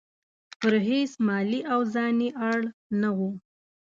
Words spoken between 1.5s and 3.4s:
او ځاني اړ نه وو.